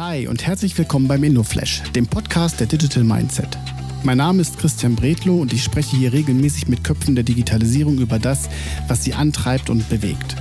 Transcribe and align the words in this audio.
Hi 0.00 0.26
und 0.28 0.46
herzlich 0.46 0.78
willkommen 0.78 1.08
beim 1.08 1.22
InnoFlash, 1.22 1.82
dem 1.94 2.06
Podcast 2.06 2.58
der 2.58 2.66
Digital 2.66 3.04
Mindset. 3.04 3.58
Mein 4.02 4.16
Name 4.16 4.40
ist 4.40 4.56
Christian 4.56 4.96
Bredlow 4.96 5.42
und 5.42 5.52
ich 5.52 5.62
spreche 5.62 5.94
hier 5.94 6.14
regelmäßig 6.14 6.68
mit 6.68 6.82
Köpfen 6.82 7.14
der 7.14 7.22
Digitalisierung 7.22 7.98
über 7.98 8.18
das, 8.18 8.48
was 8.88 9.04
sie 9.04 9.12
antreibt 9.12 9.68
und 9.68 9.86
bewegt. 9.90 10.36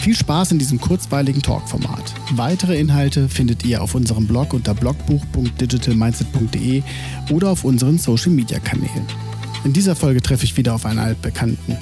Viel 0.00 0.16
Spaß 0.16 0.50
in 0.50 0.58
diesem 0.58 0.80
kurzweiligen 0.80 1.40
Talkformat. 1.40 2.14
Weitere 2.32 2.80
Inhalte 2.80 3.28
findet 3.28 3.64
ihr 3.64 3.80
auf 3.80 3.94
unserem 3.94 4.26
Blog 4.26 4.52
unter 4.52 4.74
blogbuch.digitalmindset.de 4.74 6.82
oder 7.30 7.50
auf 7.50 7.62
unseren 7.62 7.98
Social 7.98 8.32
Media 8.32 8.58
Kanälen. 8.58 9.06
In 9.62 9.72
dieser 9.72 9.94
Folge 9.94 10.20
treffe 10.20 10.46
ich 10.46 10.56
wieder 10.56 10.74
auf 10.74 10.84
einen 10.84 10.98
Altbekannten. 10.98 11.76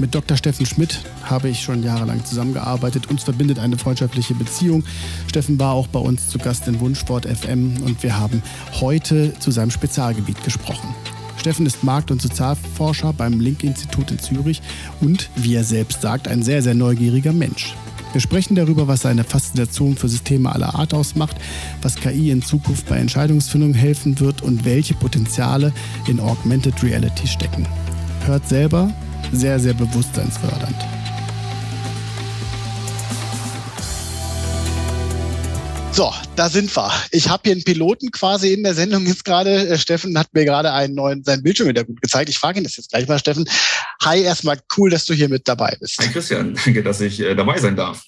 Mit 0.00 0.14
Dr. 0.14 0.36
Steffen 0.36 0.64
Schmidt 0.64 1.00
habe 1.24 1.48
ich 1.48 1.60
schon 1.60 1.82
jahrelang 1.82 2.24
zusammengearbeitet. 2.24 3.10
Uns 3.10 3.24
verbindet 3.24 3.58
eine 3.58 3.76
freundschaftliche 3.76 4.34
Beziehung. 4.34 4.84
Steffen 5.26 5.58
war 5.58 5.72
auch 5.72 5.88
bei 5.88 5.98
uns 5.98 6.28
zu 6.28 6.38
Gast 6.38 6.68
in 6.68 6.78
Wunschsport 6.78 7.26
FM 7.26 7.82
und 7.82 8.00
wir 8.04 8.16
haben 8.16 8.40
heute 8.80 9.36
zu 9.40 9.50
seinem 9.50 9.72
Spezialgebiet 9.72 10.44
gesprochen. 10.44 10.94
Steffen 11.36 11.66
ist 11.66 11.82
Markt- 11.82 12.12
und 12.12 12.22
Sozialforscher 12.22 13.12
beim 13.12 13.40
Link-Institut 13.40 14.12
in 14.12 14.20
Zürich 14.20 14.62
und, 15.00 15.30
wie 15.34 15.56
er 15.56 15.64
selbst 15.64 16.00
sagt, 16.00 16.28
ein 16.28 16.42
sehr, 16.44 16.62
sehr 16.62 16.74
neugieriger 16.74 17.32
Mensch. 17.32 17.74
Wir 18.12 18.20
sprechen 18.20 18.54
darüber, 18.54 18.86
was 18.86 19.02
seine 19.02 19.24
Faszination 19.24 19.96
für 19.96 20.08
Systeme 20.08 20.52
aller 20.52 20.76
Art 20.76 20.94
ausmacht, 20.94 21.36
was 21.82 21.96
KI 21.96 22.30
in 22.30 22.42
Zukunft 22.42 22.88
bei 22.88 22.98
Entscheidungsfindung 22.98 23.74
helfen 23.74 24.18
wird 24.20 24.42
und 24.42 24.64
welche 24.64 24.94
Potenziale 24.94 25.72
in 26.06 26.20
Augmented 26.20 26.82
Reality 26.84 27.26
stecken. 27.26 27.66
Hört 28.24 28.48
selber, 28.48 28.92
sehr, 29.32 29.58
sehr 29.58 29.74
bewusstseinsfördernd. 29.74 30.76
So, 35.92 36.12
da 36.36 36.48
sind 36.48 36.74
wir. 36.76 36.92
Ich 37.10 37.28
habe 37.28 37.42
hier 37.46 37.54
einen 37.54 37.64
Piloten 37.64 38.12
quasi 38.12 38.52
in 38.52 38.62
der 38.62 38.74
Sendung 38.74 39.04
jetzt 39.04 39.24
gerade. 39.24 39.68
Äh, 39.68 39.78
Steffen 39.78 40.16
hat 40.16 40.32
mir 40.32 40.44
gerade 40.44 40.72
einen 40.72 40.94
neuen 40.94 41.24
seinen 41.24 41.42
Bildschirm 41.42 41.68
wieder 41.68 41.82
gut 41.82 42.00
gezeigt. 42.00 42.28
Ich 42.28 42.38
frage 42.38 42.60
ihn 42.60 42.64
das 42.64 42.76
jetzt 42.76 42.90
gleich 42.90 43.08
mal, 43.08 43.18
Steffen. 43.18 43.48
Hi, 44.04 44.22
erstmal 44.22 44.60
cool, 44.76 44.90
dass 44.90 45.06
du 45.06 45.14
hier 45.14 45.28
mit 45.28 45.48
dabei 45.48 45.76
bist. 45.80 45.98
Hi 45.98 46.06
Christian, 46.06 46.56
danke, 46.64 46.84
dass 46.84 47.00
ich 47.00 47.18
äh, 47.18 47.34
dabei 47.34 47.58
sein 47.58 47.74
darf. 47.74 48.04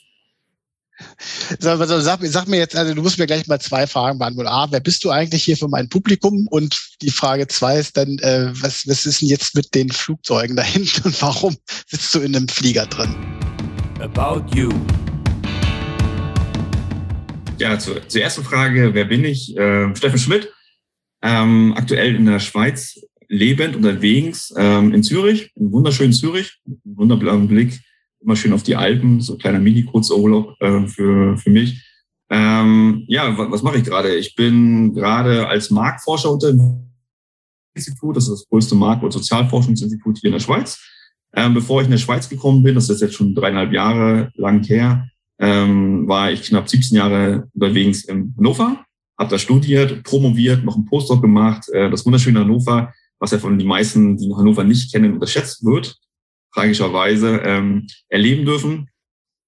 So, 1.59 1.70
also 1.70 2.01
sag, 2.01 2.20
sag, 2.23 2.48
mir 2.48 2.59
jetzt, 2.59 2.77
also 2.77 2.95
du 2.95 3.03
musst 3.03 3.19
mir 3.19 3.27
gleich 3.27 3.47
mal 3.47 3.61
zwei 3.61 3.87
Fragen 3.87 4.19
beantworten. 4.19 4.48
A, 4.48 4.70
wer 4.70 4.81
bist 4.81 5.05
du 5.05 5.11
eigentlich 5.11 5.43
hier 5.43 5.56
für 5.56 5.69
mein 5.69 5.89
Publikum? 5.89 6.47
Und 6.48 6.79
die 7.03 7.11
Frage 7.11 7.47
zwei 7.48 7.79
ist 7.79 7.97
dann, 7.97 8.19
äh, 8.19 8.51
was, 8.53 8.87
was 8.87 9.05
ist 9.05 9.21
denn 9.21 9.28
jetzt 9.28 9.55
mit 9.55 9.75
den 9.75 9.91
Flugzeugen 9.91 10.56
da 10.56 10.62
hinten 10.62 11.03
und 11.05 11.21
warum 11.23 11.56
sitzt 11.87 12.15
du 12.15 12.21
in 12.21 12.37
einem 12.37 12.48
Flieger 12.48 12.87
drin? 12.87 13.15
About 14.01 14.45
you. 14.55 14.71
Ja, 17.59 17.78
zur, 17.78 18.09
zur 18.09 18.23
ersten 18.23 18.45
Frage, 18.45 18.95
wer 18.95 19.05
bin 19.05 19.25
ich? 19.25 19.55
Äh, 19.56 19.95
Steffen 19.95 20.19
Schmidt, 20.19 20.51
ähm, 21.23 21.75
aktuell 21.77 22.15
in 22.15 22.25
der 22.25 22.41
Schweiz 22.41 22.98
lebend, 23.28 23.77
unterwegs, 23.77 24.53
ähm, 24.56 24.95
in 24.95 25.03
Zürich, 25.03 25.51
in 25.55 25.71
wunderschönen 25.71 26.12
Zürich, 26.12 26.59
wunderbaren 26.84 27.47
Blick 27.48 27.78
immer 28.21 28.37
schön 28.37 28.53
auf 28.53 28.63
die 28.63 28.77
Alpen, 28.77 29.21
so 29.21 29.35
ein 29.35 29.39
kleiner 29.39 29.59
Mini-Kurzurlaub 29.59 30.55
äh, 30.61 30.87
für, 30.87 31.37
für 31.37 31.51
mich. 31.51 31.87
Ähm, 32.31 33.05
ja, 33.09 33.37
was, 33.37 33.51
was 33.51 33.62
mache 33.62 33.79
ich 33.79 33.85
gerade? 33.85 34.15
Ich 34.15 34.35
bin 34.35 34.95
gerade 34.95 35.49
als 35.49 35.71
Marktforscher 35.71 36.31
unter 36.31 36.53
Institut, 37.75 38.17
das 38.17 38.25
ist 38.25 38.31
das 38.31 38.49
größte 38.49 38.75
Markt- 38.75 39.03
und 39.03 39.12
Sozialforschungsinstitut 39.12 40.19
hier 40.19 40.29
in 40.29 40.35
der 40.35 40.41
Schweiz. 40.41 40.79
Ähm, 41.35 41.55
bevor 41.55 41.81
ich 41.81 41.87
in 41.87 41.93
der 41.93 41.99
Schweiz 41.99 42.29
gekommen 42.29 42.62
bin, 42.62 42.75
das 42.75 42.91
ist 42.91 43.01
jetzt 43.01 43.15
schon 43.15 43.35
dreieinhalb 43.35 43.73
Jahre 43.73 44.33
lang 44.34 44.62
her, 44.65 45.09
ähm, 45.39 46.07
war 46.09 46.33
ich 46.33 46.43
knapp 46.43 46.69
17 46.69 46.97
Jahre 46.97 47.49
unterwegs 47.55 48.05
in 48.05 48.34
Hannover, 48.37 48.84
habe 49.19 49.31
da 49.31 49.39
studiert, 49.39 50.03
promoviert, 50.03 50.65
noch 50.65 50.75
einen 50.75 50.87
Postdoc 50.87 51.23
gemacht. 51.23 51.69
Äh, 51.71 51.89
das 51.89 52.05
wunderschöne 52.05 52.41
Hannover, 52.41 52.93
was 53.21 53.31
ja 53.31 53.39
von 53.39 53.59
den 53.59 53.69
meisten, 53.69 54.17
die 54.17 54.34
Hannover 54.34 54.65
nicht 54.65 54.93
kennen, 54.93 55.15
unterschätzt 55.15 55.65
wird 55.65 55.97
tragischerweise 56.55 57.41
ähm, 57.44 57.87
erleben 58.09 58.44
dürfen. 58.44 58.88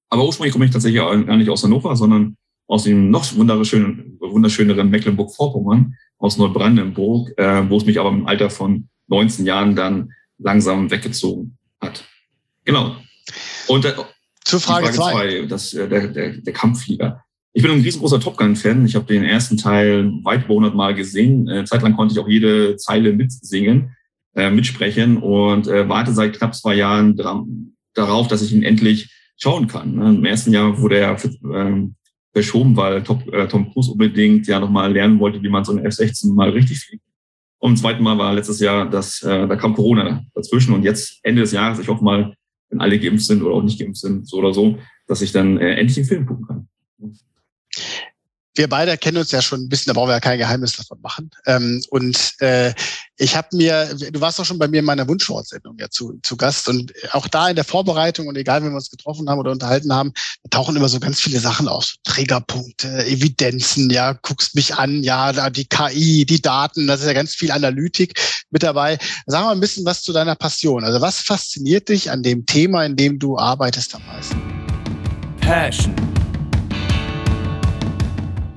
Aber 0.08 0.24
ursprünglich 0.24 0.52
komme 0.52 0.66
ich 0.66 0.70
tatsächlich 0.70 1.00
gar 1.00 1.36
nicht 1.36 1.50
aus 1.50 1.64
Hannover, 1.64 1.96
sondern 1.96 2.36
aus 2.66 2.84
dem 2.84 3.10
noch 3.10 3.34
wunderschönen, 3.34 4.18
wunderschöneren 4.20 4.90
Mecklenburg-Vorpommern, 4.90 5.94
aus 6.18 6.38
Neubrandenburg, 6.38 7.36
äh, 7.36 7.68
wo 7.68 7.76
es 7.76 7.84
mich 7.84 7.98
aber 7.98 8.10
im 8.10 8.26
Alter 8.26 8.48
von 8.48 8.88
19 9.08 9.44
Jahren 9.44 9.74
dann 9.74 10.12
langsam 10.38 10.90
weggezogen 10.90 11.58
hat. 11.80 12.04
Genau. 12.64 12.96
Und 13.66 13.84
äh, 13.84 13.94
zur 14.44 14.60
Frage 14.60 14.90
2, 14.92 15.46
das, 15.46 15.74
äh, 15.74 15.88
der, 15.88 16.08
der, 16.08 16.36
der 16.36 16.52
Kampfflieger. 16.52 17.24
Ich 17.52 17.62
bin 17.62 17.72
ein 17.72 17.82
riesengroßer 17.82 18.20
Top 18.20 18.36
Gun-Fan. 18.36 18.86
Ich 18.86 18.94
habe 18.94 19.04
den 19.04 19.24
ersten 19.24 19.56
Teil 19.56 20.10
weit 20.22 20.44
über 20.44 20.54
100 20.54 20.74
Mal 20.74 20.94
gesehen. 20.94 21.48
Äh, 21.48 21.64
zeitlang 21.64 21.96
konnte 21.96 22.14
ich 22.14 22.20
auch 22.20 22.28
jede 22.28 22.76
Zeile 22.76 23.12
mitsingen 23.12 23.96
äh, 24.34 24.50
mitsprechen 24.50 25.19
und 25.19 25.66
äh, 25.69 25.88
warte 25.88 26.12
seit 26.12 26.37
knapp 26.37 26.54
zwei 26.54 26.75
Jahren 26.75 27.16
darauf, 27.94 28.28
dass 28.28 28.43
ich 28.43 28.53
ihn 28.53 28.62
endlich 28.62 29.10
schauen 29.37 29.66
kann. 29.66 29.94
Ne? 29.94 30.10
Im 30.10 30.25
ersten 30.25 30.53
Jahr 30.53 30.78
wurde 30.81 30.98
er 30.98 31.16
ähm, 31.54 31.94
verschoben, 32.32 32.76
weil 32.76 33.03
Top, 33.03 33.26
äh, 33.32 33.47
Tom 33.48 33.70
Cruise 33.72 33.91
unbedingt 33.91 34.47
ja 34.47 34.60
nochmal 34.60 34.93
lernen 34.93 35.19
wollte, 35.20 35.43
wie 35.43 35.48
man 35.48 35.65
so 35.65 35.72
eine 35.72 35.84
F-16 35.84 36.32
mal 36.32 36.50
richtig 36.50 36.81
fliegt. 36.81 37.04
Und 37.59 37.72
im 37.72 37.76
zweiten 37.76 38.03
Mal 38.03 38.19
war 38.19 38.34
letztes 38.34 38.60
Jahr, 38.60 38.88
dass 38.88 39.22
äh, 39.22 39.47
da 39.47 39.56
kam 39.56 39.75
Corona 39.75 40.25
dazwischen 40.34 40.75
und 40.75 40.82
jetzt 40.82 41.20
Ende 41.22 41.43
des 41.43 41.53
Jahres, 41.53 41.78
ich 41.78 41.88
hoffe 41.88 42.03
mal, 42.03 42.34
wenn 42.70 42.81
alle 42.81 42.99
geimpft 42.99 43.26
sind 43.26 43.43
oder 43.43 43.54
auch 43.54 43.62
nicht 43.62 43.78
geimpft 43.78 44.00
sind, 44.00 44.26
so 44.26 44.38
oder 44.38 44.53
so, 44.53 44.78
dass 45.06 45.22
ich 45.22 45.32
dann 45.32 45.59
äh, 45.59 45.75
endlich 45.75 45.99
einen 45.99 46.06
Film 46.06 46.26
gucken 46.26 46.47
kann 46.47 46.69
wir 48.54 48.68
beide 48.68 48.96
kennen 48.98 49.18
uns 49.18 49.30
ja 49.30 49.40
schon 49.40 49.62
ein 49.62 49.68
bisschen, 49.68 49.90
da 49.90 49.94
brauchen 49.94 50.08
wir 50.08 50.14
ja 50.14 50.20
kein 50.20 50.38
Geheimnis 50.38 50.76
davon 50.76 51.00
machen. 51.00 51.30
Ähm, 51.46 51.82
und 51.90 52.34
äh, 52.40 52.74
ich 53.16 53.34
habe 53.34 53.48
mir, 53.52 53.94
du 53.94 54.20
warst 54.20 54.40
auch 54.40 54.44
schon 54.44 54.58
bei 54.58 54.68
mir 54.68 54.80
in 54.80 54.84
meiner 54.84 55.08
Wunschwortsendung 55.08 55.78
ja 55.78 55.88
zu, 55.88 56.18
zu 56.22 56.36
Gast 56.36 56.68
und 56.68 56.92
auch 57.12 57.28
da 57.28 57.48
in 57.48 57.56
der 57.56 57.64
Vorbereitung 57.64 58.26
und 58.26 58.36
egal, 58.36 58.62
wenn 58.62 58.70
wir 58.70 58.76
uns 58.76 58.90
getroffen 58.90 59.28
haben 59.28 59.38
oder 59.38 59.52
unterhalten 59.52 59.92
haben, 59.94 60.12
tauchen 60.50 60.76
immer 60.76 60.88
so 60.88 61.00
ganz 61.00 61.20
viele 61.20 61.40
Sachen 61.40 61.66
auf. 61.66 61.94
Trägerpunkte, 62.04 63.06
Evidenzen, 63.06 63.88
ja, 63.90 64.12
guckst 64.12 64.54
mich 64.54 64.74
an, 64.74 65.02
ja, 65.02 65.32
da 65.32 65.48
die 65.48 65.66
KI, 65.66 66.26
die 66.26 66.42
Daten, 66.42 66.86
das 66.86 67.00
ist 67.00 67.06
ja 67.06 67.14
ganz 67.14 67.34
viel 67.34 67.50
Analytik 67.50 68.20
mit 68.50 68.62
dabei. 68.62 68.98
Sag 69.26 69.44
mal 69.44 69.52
ein 69.52 69.60
bisschen 69.60 69.86
was 69.86 70.02
zu 70.02 70.12
deiner 70.12 70.34
Passion. 70.34 70.84
Also 70.84 71.00
was 71.00 71.20
fasziniert 71.20 71.88
dich 71.88 72.10
an 72.10 72.22
dem 72.22 72.44
Thema, 72.44 72.84
in 72.84 72.96
dem 72.96 73.19
du 73.19 73.38
arbeitest 73.38 73.94
am 73.94 74.04
meisten? 74.06 74.40
Passion 75.40 75.94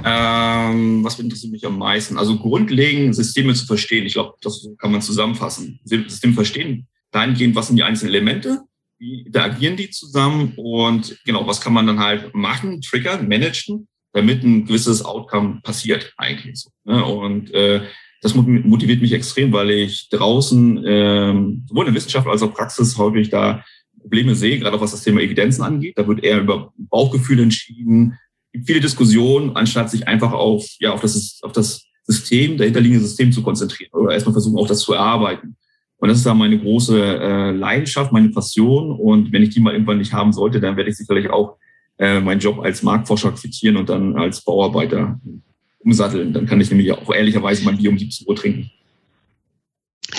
ähm, 0.05 1.03
was 1.03 1.19
interessiert 1.19 1.51
mich 1.51 1.66
am 1.66 1.79
meisten? 1.79 2.17
Also 2.19 2.38
grundlegend 2.38 3.16
Systeme 3.16 3.55
zu 3.55 3.66
verstehen. 3.66 4.05
Ich 4.05 4.13
glaube, 4.13 4.35
das 4.41 4.67
kann 4.77 4.91
man 4.91 5.01
zusammenfassen. 5.01 5.79
System 5.83 6.35
verstehen, 6.35 6.88
dahingehend, 7.11 7.55
was 7.55 7.67
sind 7.67 7.77
die 7.77 7.83
einzelnen 7.83 8.13
Elemente, 8.13 8.61
wie 8.99 9.21
interagieren 9.21 9.77
die 9.77 9.89
zusammen 9.89 10.53
und 10.57 11.17
genau, 11.25 11.47
was 11.47 11.59
kann 11.59 11.73
man 11.73 11.88
dann 11.88 11.99
halt 11.99 12.35
machen, 12.35 12.81
triggern, 12.81 13.27
managen, 13.27 13.88
damit 14.13 14.44
ein 14.44 14.65
gewisses 14.65 15.03
Outcome 15.03 15.61
passiert 15.63 16.13
eigentlich. 16.17 16.59
So, 16.59 16.69
ne? 16.83 17.03
Und 17.03 17.51
äh, 17.53 17.81
das 18.21 18.35
motiviert 18.35 19.01
mich 19.01 19.11
extrem, 19.11 19.51
weil 19.51 19.71
ich 19.71 20.09
draußen 20.09 20.83
ähm, 20.85 21.65
sowohl 21.67 21.88
in 21.88 21.94
der 21.94 21.95
Wissenschaft 21.95 22.27
als 22.27 22.44
auch 22.44 22.53
Praxis 22.53 22.97
häufig 22.97 23.29
da 23.29 23.63
Probleme 23.99 24.35
sehe, 24.35 24.59
gerade 24.59 24.77
auch 24.77 24.81
was 24.81 24.91
das 24.91 25.03
Thema 25.03 25.21
Evidenzen 25.21 25.63
angeht. 25.63 25.97
Da 25.97 26.07
wird 26.07 26.23
eher 26.23 26.41
über 26.41 26.71
Bauchgefühl 26.77 27.39
entschieden, 27.39 28.17
gibt 28.55 28.67
viele 28.67 28.79
Diskussionen, 28.79 29.55
anstatt 29.55 29.91
sich 29.91 30.07
einfach 30.07 30.31
auf, 30.31 30.66
ja, 30.79 30.93
auf 30.93 31.01
das, 31.01 31.39
auf 31.41 31.51
das 31.51 31.85
System, 32.03 32.57
dahinterliegende 32.57 33.05
System 33.05 33.31
zu 33.31 33.43
konzentrieren 33.43 33.91
oder 33.93 34.13
erstmal 34.13 34.33
versuchen, 34.33 34.57
auch 34.57 34.67
das 34.67 34.79
zu 34.79 34.93
erarbeiten. 34.93 35.57
Und 35.97 36.09
das 36.09 36.19
ist 36.19 36.25
da 36.25 36.33
meine 36.33 36.57
große 36.57 36.97
äh, 36.97 37.51
Leidenschaft, 37.51 38.13
meine 38.13 38.29
Passion. 38.29 38.91
Und 38.91 39.33
wenn 39.33 39.44
ich 39.44 39.49
die 39.49 39.59
mal 39.59 39.73
irgendwann 39.73 39.97
nicht 39.97 40.13
haben 40.13 40.31
sollte, 40.31 40.61
dann 40.61 40.77
werde 40.77 40.89
ich 40.89 40.97
sicherlich 40.97 41.29
auch 41.29 41.57
äh, 41.97 42.19
meinen 42.21 42.39
Job 42.39 42.59
als 42.59 42.81
Marktforscher 42.83 43.31
quittieren 43.33 43.75
und 43.75 43.89
dann 43.89 44.15
als 44.15 44.44
Bauarbeiter 44.44 45.19
umsatteln. 45.80 46.31
Dann 46.31 46.45
kann 46.45 46.62
ich 46.62 46.69
nämlich 46.69 46.91
auch 46.91 47.13
ehrlicherweise 47.13 47.65
mein 47.65 47.77
Bier 47.77 47.89
um 47.89 47.97
17 47.97 48.27
Uhr 48.27 48.35
trinken. 48.35 48.71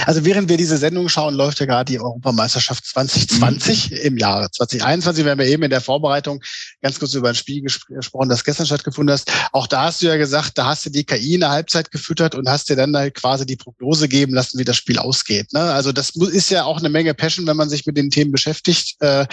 Also 0.04 0.24
während 0.24 0.48
wir 0.48 0.56
diese 0.56 0.76
Sendung 0.76 1.08
schauen, 1.08 1.34
läuft 1.34 1.60
ja 1.60 1.66
gerade 1.66 1.92
die 1.92 2.00
Europameisterschaft 2.00 2.84
2020 2.86 3.90
mhm. 3.90 3.96
im 3.98 4.16
Jahre 4.16 4.50
2021. 4.50 5.24
Wir 5.24 5.30
haben 5.30 5.40
ja 5.40 5.46
eben 5.46 5.62
in 5.62 5.70
der 5.70 5.80
Vorbereitung 5.80 6.42
ganz 6.82 6.98
kurz 6.98 7.14
über 7.14 7.28
ein 7.28 7.34
Spiel 7.34 7.62
gesprochen, 7.62 8.28
das 8.28 8.44
gestern 8.44 8.66
stattgefunden 8.66 9.14
hat. 9.14 9.24
Auch 9.52 9.66
da 9.66 9.84
hast 9.84 10.02
du 10.02 10.06
ja 10.06 10.16
gesagt, 10.16 10.58
da 10.58 10.66
hast 10.66 10.86
du 10.86 10.90
die 10.90 11.04
KI 11.04 11.34
in 11.34 11.40
der 11.40 11.50
Halbzeit 11.50 11.90
gefüttert 11.92 12.34
und 12.34 12.48
hast 12.48 12.68
dir 12.68 12.76
dann 12.76 12.96
halt 12.96 13.14
quasi 13.14 13.46
die 13.46 13.56
Prognose 13.56 14.08
geben 14.08 14.34
lassen, 14.34 14.58
wie 14.58 14.64
das 14.64 14.76
Spiel 14.76 14.98
ausgeht. 14.98 15.52
Ne? 15.52 15.60
Also 15.60 15.92
das 15.92 16.10
ist 16.10 16.50
ja 16.50 16.64
auch 16.64 16.78
eine 16.78 16.88
Menge 16.88 17.14
Passion, 17.14 17.46
wenn 17.46 17.56
man 17.56 17.68
sich 17.68 17.86
mit 17.86 17.96
den 17.96 18.10
Themen 18.10 18.32
beschäftigt. 18.32 18.96
Äh, 19.00 19.26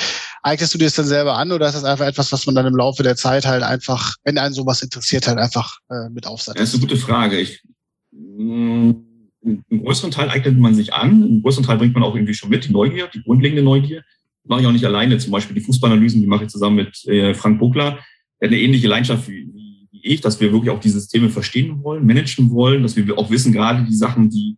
eignest 0.44 0.74
du 0.74 0.78
dir 0.78 0.86
das 0.86 0.96
dann 0.96 1.08
selber 1.08 1.36
an 1.36 1.52
oder 1.52 1.68
ist 1.68 1.76
das 1.76 1.84
einfach 1.84 2.06
etwas, 2.06 2.32
was 2.32 2.46
man 2.46 2.54
dann 2.54 2.68
im 2.68 2.76
Laufe 2.76 3.02
der 3.02 3.16
Zeit 3.16 3.46
halt 3.46 3.64
einfach, 3.64 4.16
wenn 4.24 4.38
einen 4.38 4.54
sowas 4.54 4.84
interessiert, 4.84 5.28
halt 5.28 5.40
einfach 5.40 5.80
äh, 5.90 6.10
mit 6.10 6.28
aufsatzt? 6.28 6.60
Das 6.60 6.70
ist 6.70 6.76
eine 6.76 6.82
gute 6.82 6.98
Frage. 6.98 7.40
Ich, 7.40 7.64
mh 8.12 9.13
einen 9.46 9.84
größeren 9.84 10.12
Teil 10.12 10.30
eignet 10.30 10.58
man 10.58 10.76
sich 10.76 10.94
an, 10.94 11.24
einen 11.24 11.42
größeren 11.42 11.66
Teil 11.66 11.78
bringt 11.78 11.94
man 11.94 12.04
auch 12.04 12.16
irgendwie 12.16 12.34
schon 12.34 12.50
mit, 12.50 12.66
die 12.66 12.72
Neugier, 12.72 13.08
die 13.14 13.24
grundlegende 13.24 13.64
Neugier. 13.64 14.04
Mache 14.46 14.62
ich 14.62 14.68
auch 14.68 14.72
nicht 14.72 14.86
alleine. 14.86 15.18
Zum 15.18 15.32
Beispiel 15.32 15.56
die 15.56 15.62
Fußballanalysen, 15.62 16.22
die 16.22 16.28
mache 16.28 16.44
ich 16.44 16.50
zusammen 16.50 16.76
mit 16.76 17.06
äh, 17.06 17.34
Frank 17.34 17.60
Buckler. 17.60 18.00
Er 18.40 18.48
hat 18.48 18.54
eine 18.54 18.60
ähnliche 18.60 18.88
Leidenschaft 18.88 19.28
wie, 19.30 19.48
wie, 19.54 19.88
wie 19.92 20.06
ich, 20.06 20.22
dass 20.22 20.40
wir 20.42 20.52
wirklich 20.52 20.70
auch 20.70 20.80
die 20.80 20.90
Systeme 20.90 21.30
verstehen 21.30 21.82
wollen, 21.84 22.06
managen 22.06 22.50
wollen, 22.52 22.84
dass 22.84 22.96
wir 22.96 23.18
auch 23.18 23.30
wissen, 23.30 23.54
gerade 23.54 23.86
die 23.86 23.96
Sachen, 23.96 24.30
die 24.30 24.58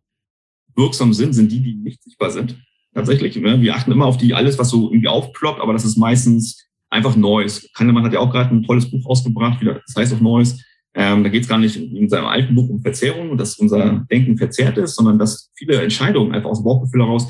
wirksam 0.75 1.13
sind, 1.13 1.33
sind 1.33 1.51
die, 1.51 1.61
die 1.61 1.75
nicht 1.75 2.03
sichtbar 2.03 2.31
sind. 2.31 2.57
Tatsächlich. 2.93 3.35
Ne? 3.35 3.61
Wir 3.61 3.75
achten 3.75 3.91
immer 3.91 4.05
auf 4.05 4.17
die, 4.17 4.33
alles, 4.33 4.57
was 4.57 4.69
so 4.69 4.89
irgendwie 4.89 5.07
aufploppt, 5.07 5.61
aber 5.61 5.73
das 5.73 5.85
ist 5.85 5.97
meistens 5.97 6.65
einfach 6.89 7.15
Neues. 7.15 7.69
Kahnemann 7.73 8.05
hat 8.05 8.13
ja 8.13 8.19
auch 8.19 8.31
gerade 8.31 8.55
ein 8.55 8.63
tolles 8.63 8.89
Buch 8.89 9.05
rausgebracht, 9.07 9.61
das 9.63 9.95
heißt 9.95 10.13
auch 10.13 10.21
Neues. 10.21 10.63
Ähm, 10.97 11.23
da 11.23 11.29
geht 11.29 11.43
es 11.43 11.49
gar 11.49 11.57
nicht 11.57 11.75
in 11.75 12.07
seinem 12.07 12.25
alten 12.25 12.55
Buch 12.55 12.69
um 12.69 12.81
Verzerrung, 12.81 13.37
dass 13.37 13.57
unser 13.57 14.05
Denken 14.09 14.37
verzerrt 14.37 14.77
ist, 14.77 14.95
sondern 14.95 15.19
dass 15.19 15.51
viele 15.55 15.81
Entscheidungen 15.81 16.33
einfach 16.33 16.49
aus 16.49 16.59
dem 16.59 16.65
Bauchgefühl 16.65 17.01
heraus 17.01 17.27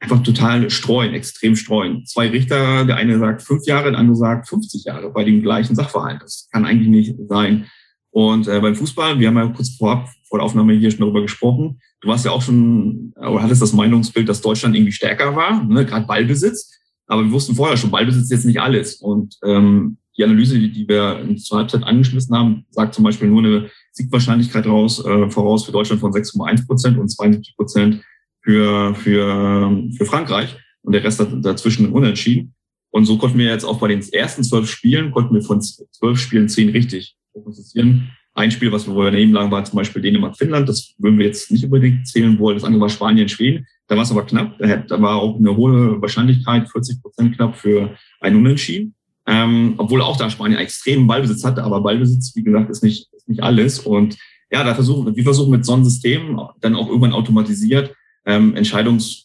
einfach 0.00 0.22
total 0.22 0.68
streuen, 0.68 1.14
extrem 1.14 1.56
streuen. 1.56 2.04
Zwei 2.06 2.28
Richter, 2.28 2.84
der 2.84 2.96
eine 2.96 3.18
sagt 3.18 3.42
fünf 3.42 3.66
Jahre, 3.66 3.90
der 3.90 4.00
andere 4.00 4.16
sagt 4.16 4.48
50 4.48 4.84
Jahre 4.84 5.10
bei 5.10 5.24
dem 5.24 5.42
gleichen 5.42 5.74
Sachverhalt. 5.74 6.22
Das 6.22 6.48
kann 6.52 6.66
eigentlich 6.66 6.88
nicht 6.88 7.16
sein. 7.28 7.66
Und 8.10 8.46
äh, 8.46 8.60
beim 8.60 8.74
Fußball, 8.74 9.18
wir 9.18 9.28
haben 9.28 9.36
ja 9.36 9.46
kurz 9.48 9.76
vorab 9.76 10.08
vor 10.28 10.38
der 10.38 10.44
Aufnahme 10.44 10.74
hier 10.74 10.90
schon 10.90 11.00
darüber 11.00 11.22
gesprochen. 11.22 11.80
Du 12.00 12.08
warst 12.08 12.24
ja 12.24 12.32
auch 12.32 12.42
schon, 12.42 13.12
oder 13.16 13.42
hattest 13.42 13.62
das 13.62 13.72
Meinungsbild, 13.72 14.28
dass 14.28 14.42
Deutschland 14.42 14.76
irgendwie 14.76 14.92
stärker 14.92 15.34
war, 15.34 15.64
ne? 15.64 15.86
gerade 15.86 16.06
Ballbesitz. 16.06 16.70
Aber 17.06 17.24
wir 17.24 17.32
wussten 17.32 17.54
vorher 17.54 17.76
schon, 17.76 17.90
Ballbesitz 17.90 18.24
ist 18.24 18.30
jetzt 18.30 18.44
nicht 18.44 18.60
alles. 18.60 18.96
Und 18.96 19.36
ähm, 19.44 19.98
die 20.16 20.24
Analyse, 20.24 20.58
die, 20.58 20.88
wir 20.88 21.24
zur 21.38 21.58
Halbzeit 21.58 21.82
angeschmissen 21.82 22.36
haben, 22.36 22.66
sagt 22.70 22.94
zum 22.94 23.04
Beispiel 23.04 23.28
nur 23.28 23.44
eine 23.44 23.70
Siegwahrscheinlichkeit 23.92 24.66
raus, 24.66 25.04
äh, 25.04 25.28
voraus 25.30 25.64
für 25.64 25.72
Deutschland 25.72 26.00
von 26.00 26.12
6,1 26.12 26.66
Prozent 26.66 26.98
und 26.98 27.08
72 27.08 27.56
Prozent 27.56 28.02
für, 28.42 28.94
für, 28.94 29.82
für 29.96 30.06
Frankreich. 30.06 30.56
Und 30.82 30.92
der 30.92 31.02
Rest 31.02 31.26
dazwischen 31.40 31.90
unentschieden. 31.92 32.54
Und 32.90 33.06
so 33.06 33.16
konnten 33.16 33.38
wir 33.38 33.46
jetzt 33.46 33.64
auch 33.64 33.80
bei 33.80 33.88
den 33.88 34.02
ersten 34.12 34.44
zwölf 34.44 34.70
Spielen, 34.70 35.10
konnten 35.10 35.34
wir 35.34 35.42
von 35.42 35.60
zwölf 35.60 36.20
Spielen 36.20 36.48
zehn 36.48 36.68
richtig 36.68 37.16
prognostizieren. 37.32 38.10
Ein 38.34 38.50
Spiel, 38.50 38.70
was 38.70 38.86
wir 38.86 39.04
daneben 39.04 39.32
lagen, 39.32 39.50
war 39.50 39.64
zum 39.64 39.76
Beispiel 39.76 40.02
Dänemark-Finnland. 40.02 40.68
Das 40.68 40.94
würden 40.98 41.18
wir 41.18 41.26
jetzt 41.26 41.50
nicht 41.50 41.64
unbedingt 41.64 42.06
zählen 42.06 42.38
wollen. 42.38 42.56
Das 42.56 42.64
andere 42.64 42.82
war 42.82 42.88
Spanien-Schweden. 42.88 43.66
Da 43.86 43.96
war 43.96 44.02
es 44.02 44.10
aber 44.10 44.26
knapp. 44.26 44.58
Da 44.58 45.00
war 45.00 45.16
auch 45.16 45.38
eine 45.38 45.56
hohe 45.56 46.00
Wahrscheinlichkeit, 46.02 46.68
40 46.68 47.00
Prozent 47.00 47.36
knapp 47.36 47.56
für 47.56 47.96
ein 48.20 48.36
Unentschieden. 48.36 48.94
Ähm, 49.26 49.74
obwohl 49.78 50.02
auch 50.02 50.16
da 50.16 50.28
Spanien 50.28 50.58
extremen 50.58 51.06
Ballbesitz 51.06 51.44
hatte. 51.44 51.64
Aber 51.64 51.80
Ballbesitz, 51.80 52.34
wie 52.36 52.42
gesagt, 52.42 52.70
ist 52.70 52.82
nicht, 52.82 53.12
ist 53.12 53.28
nicht 53.28 53.42
alles. 53.42 53.78
Und 53.78 54.16
ja, 54.50 54.62
da 54.64 54.74
versuchen, 54.74 55.16
wir 55.16 55.24
versuchen 55.24 55.50
mit 55.50 55.64
so 55.64 55.72
einem 55.72 55.84
System 55.84 56.40
dann 56.60 56.76
auch 56.76 56.88
irgendwann 56.88 57.12
automatisiert 57.12 57.94
ähm, 58.26 58.54
Entscheidungen 58.56 59.00
zu 59.00 59.24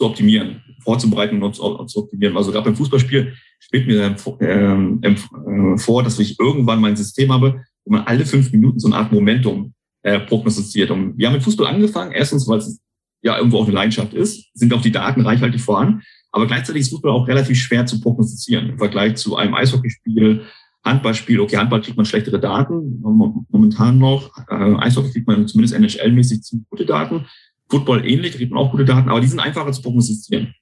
optimieren, 0.00 0.62
vorzubereiten 0.82 1.42
und 1.42 1.54
zu, 1.54 1.98
optimieren. 1.98 2.36
Also 2.36 2.52
gerade 2.52 2.64
beim 2.66 2.76
Fußballspiel 2.76 3.34
spielt 3.58 3.86
mir 3.86 4.16
ähm, 4.40 5.00
äh, 5.02 5.78
vor, 5.78 6.02
dass 6.02 6.18
ich 6.18 6.38
irgendwann 6.38 6.80
mein 6.80 6.96
System 6.96 7.32
habe, 7.32 7.62
wo 7.84 7.92
man 7.92 8.04
alle 8.06 8.24
fünf 8.24 8.50
Minuten 8.52 8.78
so 8.78 8.88
eine 8.88 8.96
Art 8.96 9.12
Momentum 9.12 9.74
äh, 10.02 10.20
prognostiziert. 10.20 10.90
Und 10.90 11.18
wir 11.18 11.26
haben 11.26 11.34
mit 11.34 11.42
Fußball 11.42 11.66
angefangen, 11.66 12.12
erstens, 12.12 12.48
weil 12.48 12.58
es 12.58 12.80
ja 13.22 13.36
irgendwo 13.36 13.58
auch 13.58 13.64
eine 13.64 13.74
Leidenschaft 13.74 14.14
ist, 14.14 14.48
sind 14.54 14.72
auch 14.72 14.80
die 14.80 14.92
Daten 14.92 15.20
reichhaltig 15.20 15.60
voran, 15.60 16.02
aber 16.32 16.46
gleichzeitig 16.46 16.82
ist 16.82 16.90
Fußball 16.90 17.10
auch 17.10 17.26
relativ 17.26 17.58
schwer 17.58 17.86
zu 17.86 18.00
prognostizieren 18.00 18.70
im 18.70 18.78
Vergleich 18.78 19.16
zu 19.16 19.36
einem 19.36 19.54
Eishockeyspiel, 19.54 20.44
Handballspiel. 20.84 21.40
Okay, 21.40 21.56
Handball 21.56 21.82
kriegt 21.82 21.96
man 21.96 22.06
schlechtere 22.06 22.40
Daten, 22.40 23.00
momentan 23.02 23.98
noch. 23.98 24.30
Äh, 24.48 24.74
Eishockey 24.76 25.12
kriegt 25.12 25.26
man 25.26 25.46
zumindest 25.46 25.74
NHL-mäßig 25.74 26.42
ziemlich 26.42 26.68
gute 26.70 26.86
Daten. 26.86 27.26
Football 27.68 28.06
ähnlich, 28.06 28.36
kriegt 28.36 28.50
man 28.50 28.60
auch 28.64 28.70
gute 28.70 28.84
Daten, 28.84 29.08
aber 29.08 29.20
die 29.20 29.26
sind 29.26 29.40
einfacher 29.40 29.72
zu 29.72 29.82
prognostizieren. 29.82 30.54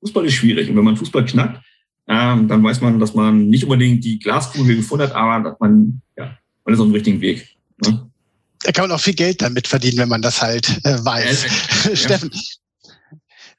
Fußball 0.00 0.26
ist 0.26 0.34
schwierig. 0.34 0.68
Und 0.68 0.76
wenn 0.76 0.84
man 0.84 0.96
Fußball 0.96 1.24
knackt, 1.24 1.62
ähm, 2.08 2.48
dann 2.48 2.62
weiß 2.62 2.80
man, 2.80 2.98
dass 2.98 3.14
man 3.14 3.48
nicht 3.48 3.64
unbedingt 3.64 4.04
die 4.04 4.18
Glaskugel 4.18 4.76
gefunden 4.76 5.04
hat, 5.04 5.14
aber 5.14 5.50
dass 5.50 5.60
man, 5.60 6.00
ja, 6.16 6.38
man 6.64 6.74
ist 6.74 6.80
auf 6.80 6.86
dem 6.86 6.92
richtigen 6.92 7.20
Weg. 7.20 7.48
Ne? 7.84 8.08
Da 8.62 8.72
kann 8.72 8.88
man 8.88 8.96
auch 8.96 9.00
viel 9.00 9.14
Geld 9.14 9.42
damit 9.42 9.66
verdienen, 9.66 9.98
wenn 9.98 10.08
man 10.08 10.22
das 10.22 10.40
halt 10.40 10.68
äh, 10.84 11.04
weiß. 11.04 11.46
Ja, 11.86 11.96
Steffen, 11.96 12.30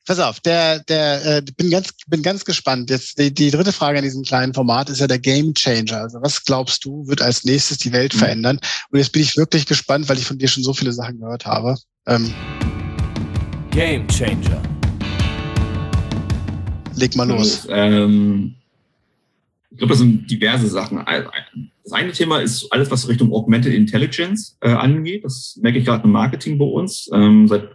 pass 0.08 0.20
auf, 0.20 0.40
der, 0.40 0.80
der, 0.80 1.38
äh, 1.38 1.42
bin 1.58 1.70
ganz, 1.70 1.94
bin 2.08 2.24
ganz 2.24 2.46
gespannt. 2.46 2.90
Jetzt 2.90 3.20
die, 3.20 3.34
die 3.34 3.52
dritte 3.52 3.74
Frage 3.74 3.98
in 4.00 4.06
diesem 4.06 4.24
kleinen 4.24 4.54
Format 4.54 4.90
ist 4.90 5.00
ja 5.00 5.08
der 5.08 5.20
Game 5.20 5.54
Changer. 5.54 6.02
Also 6.02 6.20
was 6.22 6.44
glaubst 6.44 6.86
du, 6.86 7.06
wird 7.08 7.22
als 7.22 7.44
nächstes 7.44 7.78
die 7.78 7.92
Welt 7.92 8.16
mhm. 8.16 8.20
verändern? 8.20 8.60
Und 8.90 9.00
jetzt 9.00 9.12
bin 9.12 9.22
ich 9.22 9.36
wirklich 9.36 9.66
gespannt, 9.66 10.08
weil 10.08 10.18
ich 10.18 10.26
von 10.26 10.38
dir 10.38 10.48
schon 10.48 10.64
so 10.64 10.74
viele 10.74 10.94
Sachen 10.94 11.20
gehört 11.20 11.46
habe. 11.46 11.76
Ähm, 12.08 12.34
Game 13.72 14.08
Changer. 14.08 14.64
Leg 16.96 17.16
mal 17.16 17.28
los. 17.28 17.66
Und, 17.66 17.74
ähm, 17.76 18.56
ich 19.70 19.78
glaube, 19.78 19.92
das 19.92 20.00
sind 20.00 20.32
diverse 20.32 20.68
Sachen. 20.68 21.06
Das 21.84 21.92
eine 21.92 22.14
Thema 22.14 22.40
ist 22.40 22.72
alles, 22.72 22.90
was 22.90 23.10
Richtung 23.10 23.34
Augmented 23.34 23.74
Intelligence 23.74 24.58
äh, 24.62 24.70
angeht. 24.70 25.26
Das 25.26 25.60
merke 25.62 25.80
ich 25.80 25.86
gerade 25.86 26.06
im 26.06 26.12
Marketing 26.12 26.58
bei 26.58 26.66
uns. 26.66 27.10
Ähm, 27.14 27.48
seit 27.48 27.70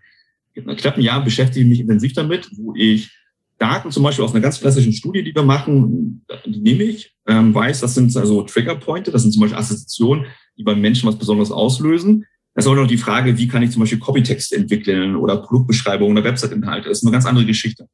knapp 0.55 0.95
einem 0.95 1.05
Jahr 1.05 1.25
beschäftige 1.25 1.65
ich 1.65 1.71
mich 1.71 1.81
intensiv 1.81 2.13
damit, 2.13 2.49
wo 2.57 2.75
ich 2.75 3.11
Daten 3.59 3.91
zum 3.93 4.03
Beispiel 4.03 4.25
aus 4.25 4.33
einer 4.33 4.43
ganz 4.43 4.61
klassischen 4.61 4.93
Studie, 4.93 5.23
die 5.23 5.35
wir 5.35 5.45
machen, 5.45 6.25
die 6.45 6.61
nehme 6.61 6.83
ich, 6.83 7.15
ähm, 7.29 7.55
weiß, 7.55 7.81
das 7.81 7.95
sind 7.95 8.15
also 8.17 8.43
Triggerpointe, 8.43 9.13
das 9.13 9.23
sind 9.23 9.33
zum 9.33 9.43
Beispiel 9.43 9.59
Assoziationen, 9.59 10.27
die 10.59 10.65
beim 10.65 10.81
Menschen 10.81 11.09
was 11.09 11.17
Besonderes 11.17 11.53
auslösen. 11.53 12.27
Das 12.55 12.65
ist 12.65 12.71
auch 12.71 12.75
noch 12.75 12.89
die 12.89 12.99
Frage, 12.99 13.39
wie 13.39 13.47
kann 13.49 13.63
ich 13.63 13.71
zum 13.71 13.81
Beispiel 13.81 14.01
Copytext 14.01 14.53
entwickeln 14.53 15.15
oder 15.15 15.39
Produktbeschreibungen 15.39 16.17
oder 16.17 16.27
Website-Inhalte. 16.27 16.89
Das 16.89 16.99
ist 16.99 17.05
eine 17.05 17.13
ganz 17.13 17.25
andere 17.25 17.47
Geschichte. 17.47 17.87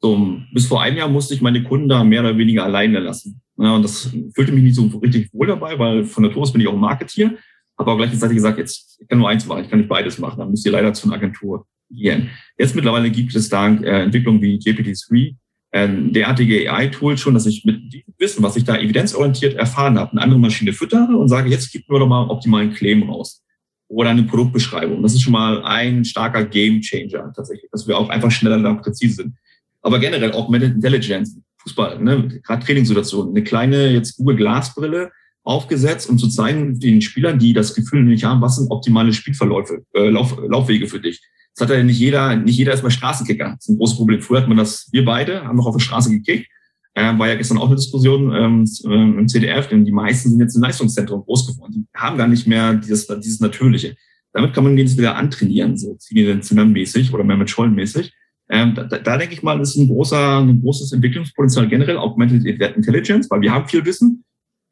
So, 0.00 0.38
bis 0.52 0.66
vor 0.66 0.80
einem 0.82 0.96
Jahr 0.98 1.08
musste 1.08 1.34
ich 1.34 1.42
meine 1.42 1.62
Kunden 1.64 1.88
da 1.88 2.04
mehr 2.04 2.20
oder 2.20 2.38
weniger 2.38 2.64
alleine 2.64 3.00
lassen. 3.00 3.40
Ja, 3.58 3.74
und 3.74 3.82
das 3.82 4.10
fühlte 4.34 4.52
mich 4.52 4.62
nicht 4.62 4.76
so 4.76 4.86
richtig 4.98 5.32
wohl 5.32 5.48
dabei, 5.48 5.78
weil 5.78 6.04
von 6.04 6.22
Natur 6.22 6.42
aus 6.42 6.52
bin 6.52 6.60
ich 6.60 6.68
auch 6.68 6.74
ein 6.74 6.78
Marketier. 6.78 7.36
Habe 7.78 7.90
aber 7.90 7.96
gleichzeitig 7.96 8.36
gesagt, 8.36 8.58
jetzt 8.58 8.98
ich 9.00 9.08
kann 9.08 9.18
nur 9.18 9.28
eins 9.28 9.44
machen, 9.46 9.64
ich 9.64 9.70
kann 9.70 9.80
nicht 9.80 9.88
beides 9.88 10.18
machen. 10.18 10.38
Dann 10.38 10.50
müsst 10.50 10.64
ihr 10.64 10.72
leider 10.72 10.92
zu 10.92 11.08
einer 11.08 11.16
Agentur 11.16 11.66
gehen. 11.90 12.30
Jetzt 12.58 12.74
mittlerweile 12.74 13.10
gibt 13.10 13.34
es 13.34 13.48
dank 13.48 13.84
äh, 13.84 14.02
Entwicklungen 14.02 14.40
wie 14.42 14.58
GPT-3 14.58 15.34
äh, 15.76 15.88
derartige 16.10 16.72
AI-Tools 16.72 17.20
schon, 17.20 17.34
dass 17.34 17.46
ich 17.46 17.64
mit 17.64 17.92
diesem 17.92 18.14
Wissen, 18.18 18.42
was 18.42 18.56
ich 18.56 18.64
da 18.64 18.78
evidenzorientiert 18.78 19.54
erfahren 19.54 19.98
habe, 19.98 20.12
eine 20.12 20.22
andere 20.22 20.40
Maschine 20.40 20.72
füttere 20.72 21.16
und 21.16 21.28
sage, 21.28 21.50
jetzt 21.50 21.70
gib 21.70 21.88
mir 21.88 21.98
doch 21.98 22.08
mal 22.08 22.28
optimalen 22.28 22.72
Claim 22.72 23.02
raus 23.02 23.42
oder 23.88 24.10
eine 24.10 24.22
Produktbeschreibung. 24.22 25.02
Das 25.02 25.14
ist 25.14 25.22
schon 25.22 25.32
mal 25.32 25.62
ein 25.64 26.04
starker 26.04 26.44
Game 26.44 26.80
Changer 26.80 27.32
tatsächlich, 27.34 27.70
dass 27.70 27.86
wir 27.86 27.98
auch 27.98 28.08
einfach 28.08 28.30
schneller 28.30 28.68
und 28.68 28.82
präzise 28.82 29.16
sind. 29.16 29.34
Aber 29.82 29.98
generell 29.98 30.32
auch 30.32 30.44
Augmented 30.44 30.74
Intelligence, 30.74 31.38
Fußball, 31.58 32.02
ne, 32.02 32.40
gerade 32.42 32.64
Trainingssituationen, 32.64 33.34
eine 33.34 33.44
kleine 33.44 33.90
jetzt 33.90 34.16
Google 34.16 34.36
Glasbrille 34.36 35.10
aufgesetzt, 35.44 36.08
um 36.08 36.18
zu 36.18 36.28
zeigen 36.28 36.80
den 36.80 37.00
Spielern, 37.00 37.38
die 37.38 37.52
das 37.52 37.74
Gefühl 37.74 38.02
nicht 38.02 38.24
haben, 38.24 38.40
was 38.40 38.56
sind 38.56 38.70
optimale 38.70 39.12
Spielverläufe, 39.12 39.84
äh, 39.94 40.08
Lauf, 40.08 40.36
Laufwege 40.48 40.88
für 40.88 41.00
dich. 41.00 41.20
Das 41.56 41.68
hat 41.68 41.76
ja 41.76 41.82
nicht 41.82 41.98
jeder, 41.98 42.36
nicht 42.36 42.58
jeder 42.58 42.74
ist 42.74 42.82
mal 42.82 42.90
Straßenkicker. 42.90 43.54
Das 43.56 43.64
ist 43.64 43.70
ein 43.70 43.78
großes 43.78 43.96
Problem. 43.96 44.20
Früher 44.20 44.42
hat 44.42 44.48
man 44.48 44.58
das, 44.58 44.88
wir 44.92 45.04
beide 45.04 45.44
haben 45.44 45.56
noch 45.56 45.66
auf 45.66 45.74
der 45.74 45.82
Straße 45.82 46.10
gekickt. 46.10 46.48
Äh, 46.94 47.18
war 47.18 47.28
ja 47.28 47.34
gestern 47.34 47.58
auch 47.58 47.66
eine 47.66 47.76
Diskussion 47.76 48.34
ähm, 48.34 48.64
äh, 48.84 49.18
im 49.18 49.28
CDF, 49.28 49.68
denn 49.68 49.84
die 49.84 49.92
meisten 49.92 50.30
sind 50.30 50.40
jetzt 50.40 50.54
im 50.54 50.62
Leistungszentrum 50.62 51.24
groß 51.24 51.46
geworden. 51.46 51.72
Die 51.74 51.98
haben 51.98 52.18
gar 52.18 52.28
nicht 52.28 52.46
mehr 52.46 52.74
dieses, 52.74 53.06
dieses 53.06 53.40
Natürliche. 53.40 53.96
Damit 54.32 54.52
kann 54.52 54.64
man 54.64 54.76
den 54.76 54.86
jetzt 54.86 54.98
wieder 54.98 55.16
antrainieren, 55.16 55.78
so 55.78 55.94
Zinedine-mäßig 55.94 57.12
oder 57.12 57.24
mehr 57.24 57.38
mit 57.38 57.48
Schollen-mäßig. 57.48 58.12
Ähm, 58.50 58.74
da, 58.74 58.84
da 58.84 59.16
denke 59.16 59.34
ich 59.34 59.42
mal, 59.42 59.58
ist 59.60 59.76
ein 59.76 59.88
großer, 59.88 60.40
ein 60.40 60.60
großes 60.60 60.92
Entwicklungspotenzial 60.92 61.68
generell, 61.68 61.96
Augmented 61.96 62.44
Intelligence, 62.44 63.30
weil 63.30 63.40
wir 63.40 63.52
haben 63.52 63.66
viel 63.66 63.84
Wissen, 63.84 64.24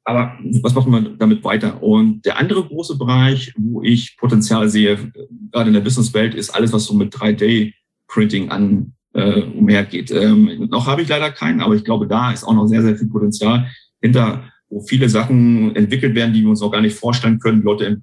aber 0.05 0.39
was 0.63 0.75
machen 0.75 0.93
wir 0.93 1.01
damit 1.17 1.45
weiter? 1.45 1.83
Und 1.83 2.25
der 2.25 2.39
andere 2.39 2.65
große 2.65 2.97
Bereich, 2.99 3.55
wo 3.57 3.83
ich 3.83 4.17
Potenzial 4.19 4.69
sehe, 4.69 5.13
gerade 5.51 5.69
in 5.69 5.75
der 5.75 5.81
Businesswelt, 5.81 6.35
ist 6.35 6.51
alles, 6.51 6.73
was 6.73 6.85
so 6.85 6.95
mit 6.95 7.15
3D-Printing 7.15 8.51
an 8.51 8.93
äh, 9.15 9.43
umhergeht. 9.43 10.11
Ähm, 10.11 10.69
noch 10.71 10.87
habe 10.87 11.03
ich 11.03 11.09
leider 11.09 11.31
keinen, 11.31 11.61
aber 11.61 11.75
ich 11.75 11.85
glaube, 11.85 12.07
da 12.07 12.33
ist 12.33 12.45
auch 12.45 12.55
noch 12.55 12.67
sehr, 12.67 12.83
sehr 12.83 12.97
viel 12.97 13.09
Potenzial 13.09 13.71
hinter, 14.01 14.45
wo 14.69 14.81
viele 14.81 15.09
Sachen 15.09 15.75
entwickelt 15.75 16.15
werden, 16.15 16.35
die 16.35 16.43
wir 16.43 16.51
uns 16.51 16.63
auch 16.63 16.73
gar 16.73 16.83
nicht 16.83 16.97
vorstellen 16.97 17.39
können. 17.39 17.61
Die 17.61 17.67
Leute 17.67 18.03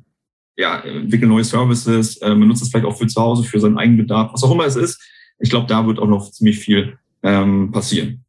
ja, 0.57 0.79
entwickeln 0.79 1.29
neue 1.29 1.43
Services, 1.43 2.17
äh, 2.17 2.33
man 2.33 2.47
nutzt 2.47 2.63
es 2.63 2.69
vielleicht 2.69 2.85
auch 2.85 2.97
für 2.97 3.07
zu 3.07 3.21
Hause, 3.21 3.43
für 3.43 3.59
seinen 3.59 3.77
eigenen 3.77 3.99
Bedarf, 3.99 4.33
was 4.33 4.43
auch 4.43 4.51
immer 4.51 4.65
es 4.65 4.75
ist 4.75 4.99
ich 5.41 5.49
glaube, 5.49 5.67
da 5.67 5.85
wird 5.85 5.99
auch 5.99 6.07
noch 6.07 6.31
ziemlich 6.31 6.59
viel 6.59 6.97
ähm, 7.23 7.71
passieren. 7.71 8.23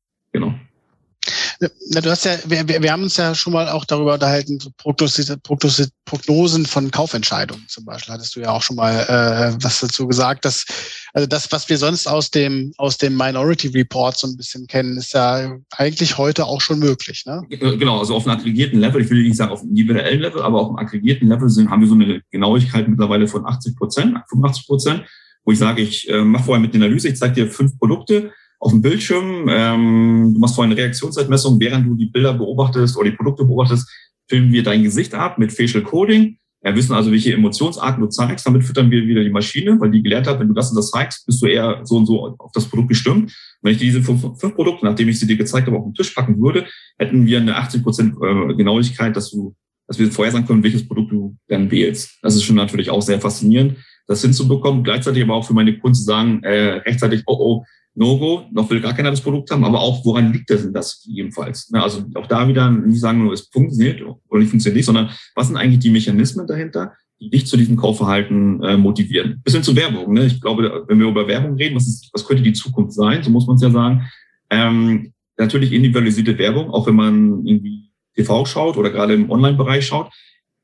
Na, 1.90 2.00
du 2.00 2.11
hast 2.11 2.25
ja, 2.25 2.33
wir, 2.47 2.66
wir 2.66 2.92
haben 2.92 3.04
uns 3.04 3.16
ja 3.16 3.35
schon 3.35 3.52
mal 3.52 3.69
auch 3.69 3.85
darüber 3.85 4.14
unterhalten, 4.14 4.59
so 4.59 4.71
Prognosen 4.76 6.66
von 6.66 6.90
Kaufentscheidungen 6.90 7.64
zum 7.69 7.85
Beispiel. 7.85 8.14
Hattest 8.14 8.35
du 8.35 8.40
ja 8.40 8.50
auch 8.50 8.62
schon 8.62 8.76
mal 8.76 8.92
äh, 8.92 9.62
was 9.62 9.81
dazu 9.81 10.07
gesagt, 10.09 10.45
dass 10.45 10.64
also 11.12 11.26
das, 11.26 11.52
was 11.52 11.69
wir 11.69 11.78
sonst 11.78 12.09
aus 12.09 12.31
dem 12.31 12.73
aus 12.78 12.99
dem 12.99 13.16
Minority 13.16 13.69
Report 13.69 14.19
so 14.19 14.26
ein 14.26 14.37
bisschen 14.37 14.66
kennen, 14.66 14.97
ist 14.97 15.14
ja 15.14 15.57
eigentlich 15.76 16.19
heute 16.19 16.47
auch 16.47 16.61
schon 16.61 16.78
möglich. 16.78 17.25
Ne? 17.26 17.42
Genau, 17.49 17.99
also 18.00 18.16
auf 18.16 18.26
einem 18.26 18.38
aggregierten 18.38 18.81
Level, 18.81 19.00
ich 19.00 19.11
will 19.11 19.23
nicht 19.23 19.37
sagen 19.37 19.52
auf 19.52 19.61
einem 19.61 19.71
individuellen 19.71 20.21
Level, 20.21 20.42
aber 20.42 20.61
auf 20.61 20.69
einem 20.69 20.78
aggregierten 20.78 21.28
Level 21.28 21.49
sind, 21.49 21.71
haben 21.71 21.81
wir 21.81 21.88
so 21.88 21.95
eine 21.95 22.23
Genauigkeit 22.31 22.88
mittlerweile 22.88 23.28
von 23.28 23.47
80 23.47 23.76
Prozent, 23.76 24.19
85 24.28 24.66
Prozent 24.66 25.04
wo 25.45 25.52
ich 25.52 25.59
sage, 25.59 25.83
ich 25.83 26.09
äh, 26.09 26.23
mache 26.23 26.45
vorher 26.45 26.61
mit 26.61 26.73
der 26.73 26.83
Analyse, 26.83 27.09
ich 27.09 27.16
zeige 27.16 27.35
dir 27.35 27.50
fünf 27.50 27.76
Produkte 27.78 28.33
auf 28.62 28.71
dem 28.71 28.81
Bildschirm, 28.81 29.49
ähm, 29.49 30.31
du 30.35 30.38
machst 30.38 30.54
vorher 30.54 30.71
eine 30.71 30.81
Reaktionszeitmessung, 30.81 31.59
während 31.59 31.85
du 31.85 31.97
die 31.97 32.07
Bilder 32.07 32.33
beobachtest 32.33 32.97
oder 32.97 33.11
die 33.11 33.16
Produkte 33.16 33.45
beobachtest, 33.45 33.90
filmen 34.28 34.52
wir 34.52 34.62
dein 34.62 34.85
Gesicht 34.85 35.14
ab 35.14 35.37
mit 35.37 35.52
Facial 35.52 35.83
Coding. 35.83 36.38
Wir 36.62 36.76
wissen 36.76 36.92
also, 36.92 37.11
welche 37.11 37.33
Emotionsarten 37.33 38.00
du 38.00 38.09
zeigst. 38.09 38.47
Damit 38.47 38.62
füttern 38.62 38.88
wir 38.88 39.04
wieder 39.04 39.25
die 39.25 39.31
Maschine, 39.31 39.81
weil 39.81 39.90
die 39.90 40.00
gelernt 40.00 40.28
hat, 40.28 40.38
wenn 40.38 40.47
du 40.47 40.54
das 40.54 40.71
und 40.71 40.76
das 40.76 40.92
zeigst, 40.92 41.26
bist 41.26 41.42
du 41.42 41.47
eher 41.47 41.81
so 41.83 41.97
und 41.97 42.07
so 42.07 42.37
auf 42.38 42.52
das 42.52 42.66
Produkt 42.66 42.90
gestimmt. 42.90 43.37
Wenn 43.62 43.73
ich 43.73 43.78
diese 43.78 44.00
fünf, 44.00 44.21
fünf 44.38 44.54
Produkte, 44.54 44.85
nachdem 44.87 45.09
ich 45.09 45.19
sie 45.19 45.26
dir 45.26 45.37
gezeigt 45.37 45.66
habe, 45.66 45.76
auf 45.76 45.85
den 45.85 45.95
Tisch 45.95 46.11
packen 46.11 46.40
würde, 46.40 46.66
hätten 46.99 47.26
wir 47.26 47.40
eine 47.40 47.57
80 47.57 47.83
Prozent 47.83 48.14
äh, 48.23 48.54
Genauigkeit, 48.54 49.16
dass 49.16 49.33
du, 49.33 49.57
dass 49.88 49.99
wir 49.99 50.12
vorher 50.12 50.31
sagen 50.31 50.47
können, 50.47 50.62
welches 50.62 50.87
Produkt 50.87 51.11
du 51.11 51.37
dann 51.49 51.69
wählst. 51.69 52.16
Das 52.23 52.37
ist 52.37 52.45
schon 52.45 52.54
natürlich 52.54 52.90
auch 52.90 53.02
sehr 53.02 53.21
faszinierend, 53.21 53.78
das 54.07 54.23
hinzubekommen. 54.23 54.85
Gleichzeitig 54.85 55.25
aber 55.25 55.35
auch 55.35 55.45
für 55.45 55.54
meine 55.54 55.76
Kunden 55.81 55.97
zu 55.97 56.04
sagen, 56.04 56.45
äh, 56.45 56.75
rechtzeitig, 56.75 57.25
oh, 57.26 57.37
oh, 57.40 57.64
No-Go, 57.94 58.46
noch 58.52 58.70
will 58.70 58.80
gar 58.80 58.94
keiner 58.94 59.11
das 59.11 59.20
Produkt 59.20 59.50
haben, 59.50 59.64
aber 59.64 59.80
auch, 59.80 60.04
woran 60.04 60.32
liegt 60.32 60.49
das 60.50 60.62
denn 60.62 60.72
das 60.72 61.04
jedenfalls? 61.06 61.70
Also 61.72 62.04
auch 62.14 62.26
da 62.26 62.49
wieder 62.49 62.70
nicht 62.70 63.00
sagen, 63.00 63.22
nur 63.22 63.32
es 63.32 63.49
funktioniert 63.52 64.02
oder 64.02 64.40
nicht 64.40 64.50
funktioniert 64.50 64.76
nicht, 64.76 64.87
sondern 64.87 65.11
was 65.34 65.49
sind 65.49 65.56
eigentlich 65.56 65.80
die 65.80 65.90
Mechanismen 65.90 66.46
dahinter, 66.46 66.94
die 67.20 67.30
dich 67.30 67.46
zu 67.46 67.56
diesem 67.56 67.76
Kaufverhalten 67.76 68.62
äh, 68.62 68.76
motivieren? 68.76 69.42
Bis 69.44 69.54
hin 69.54 69.62
zu 69.62 69.76
Werbung. 69.76 70.12
Ne? 70.14 70.25
Ich 70.25 70.40
glaube, 70.40 70.84
wenn 70.88 70.99
wir 70.99 71.06
über 71.06 71.28
Werbung 71.28 71.56
reden, 71.56 71.76
was, 71.76 71.87
ist, 71.87 72.08
was 72.12 72.26
könnte 72.26 72.42
die 72.42 72.54
Zukunft 72.54 72.94
sein? 72.94 73.22
So 73.22 73.30
muss 73.30 73.46
man 73.46 73.56
es 73.56 73.62
ja 73.62 73.70
sagen. 73.70 74.08
Ähm, 74.49 75.12
natürlich 75.37 75.72
individualisierte 75.72 76.38
Werbung, 76.38 76.70
auch 76.70 76.87
wenn 76.87 76.96
man 76.96 77.46
irgendwie 77.46 77.90
TV 78.14 78.44
schaut 78.46 78.76
oder 78.76 78.90
gerade 78.90 79.14
im 79.14 79.30
Online-Bereich 79.30 79.87
schaut. 79.87 80.11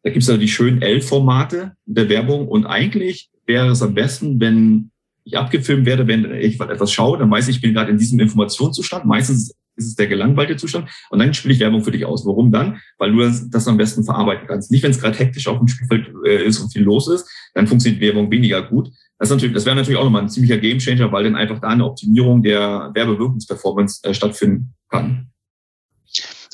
Da 0.02 0.11
gibt 0.11 0.23
es 0.23 0.28
ja 0.28 0.37
die 0.37 0.49
schönen 0.49 0.80
L-Formate 0.80 1.73
der 1.85 2.08
Werbung 2.08 2.49
und 2.49 2.66
eigentlich 2.66 3.30
wäre 3.47 3.68
es 3.68 3.82
am 3.82 3.94
besten, 3.94 4.40
wenn 4.40 4.90
ich 5.28 5.38
abgefilmt 5.38 5.87
werde, 5.87 6.06
wenn 6.06 6.35
ich 6.35 6.61
etwas 6.61 6.92
schaue, 6.92 7.18
dann 7.18 7.30
weiß 7.30 7.49
ich, 7.49 7.56
ich 7.56 7.62
bin 7.62 7.75
gerade 7.75 7.90
in 7.90 7.99
diesem 7.99 8.18
Informationszustand. 8.18 9.04
Meistens 9.04 9.54
ist 9.76 9.87
es 9.87 9.94
der 9.94 10.08
gelangweilte 10.08 10.56
Zustand. 10.56 10.88
Und 11.11 11.20
dann 11.20 11.32
spiele 11.35 11.54
ich 11.54 11.61
Werbung 11.61 11.85
für 11.85 11.90
dich 11.90 12.04
aus. 12.04 12.26
Warum 12.26 12.50
dann? 12.50 12.80
Weil 12.99 13.12
du 13.12 13.49
das, 13.50 13.68
am 13.68 13.76
besten 13.76 14.04
verarbeiten 14.04 14.47
kannst. 14.49 14.70
Nicht, 14.70 14.82
wenn 14.82 14.90
es 14.90 15.00
gerade 15.00 15.16
hektisch 15.16 15.47
auf 15.47 15.58
dem 15.58 15.68
Spielfeld 15.68 16.12
äh, 16.26 16.44
ist 16.44 16.61
und 16.61 16.73
viel 16.73 16.82
los 16.82 17.08
ist, 17.08 17.28
dann 17.54 17.66
funktioniert 17.66 18.02
Werbung 18.02 18.30
weniger 18.30 18.62
gut. 18.62 18.90
Das, 19.18 19.30
natürlich, 19.30 19.54
das 19.54 19.66
wäre 19.66 19.76
natürlich 19.76 19.99
auch 19.99 20.04
nochmal 20.04 20.23
ein 20.23 20.28
ziemlicher 20.28 20.58
Gamechanger, 20.58 21.12
weil 21.12 21.25
dann 21.25 21.37
einfach 21.37 21.61
da 21.61 21.68
eine 21.68 21.85
Optimierung 21.85 22.42
der 22.42 22.90
Werbewirkungsperformance 22.94 24.00
äh, 24.04 24.14
stattfinden 24.14 24.75
kann. 24.88 25.28